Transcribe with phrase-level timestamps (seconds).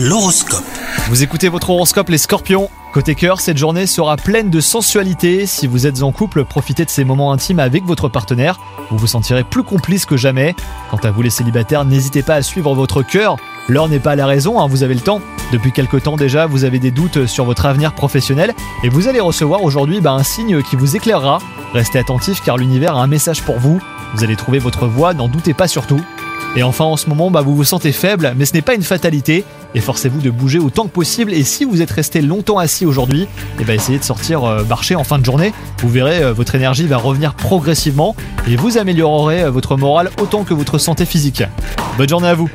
[0.00, 0.62] L'horoscope.
[1.08, 5.44] Vous écoutez votre horoscope les scorpions Côté cœur, cette journée sera pleine de sensualité.
[5.44, 8.60] Si vous êtes en couple, profitez de ces moments intimes avec votre partenaire.
[8.90, 10.54] Vous vous sentirez plus complice que jamais.
[10.92, 13.38] Quant à vous les célibataires, n'hésitez pas à suivre votre cœur.
[13.66, 15.20] L'heure n'est pas la raison, hein, vous avez le temps.
[15.50, 18.54] Depuis quelque temps déjà, vous avez des doutes sur votre avenir professionnel
[18.84, 21.40] et vous allez recevoir aujourd'hui bah, un signe qui vous éclairera.
[21.74, 23.80] Restez attentif car l'univers a un message pour vous.
[24.14, 26.00] Vous allez trouver votre voie, n'en doutez pas surtout.
[26.56, 28.82] Et enfin, en ce moment, bah, vous vous sentez faible, mais ce n'est pas une
[28.82, 29.44] fatalité.
[29.74, 31.32] Efforcez-vous de bouger autant que possible.
[31.32, 33.28] Et si vous êtes resté longtemps assis aujourd'hui,
[33.60, 35.52] eh ben, essayez de sortir euh, marcher en fin de journée.
[35.80, 38.16] Vous verrez, euh, votre énergie va revenir progressivement
[38.48, 41.42] et vous améliorerez euh, votre morale autant que votre santé physique.
[41.96, 42.48] Bonne journée à vous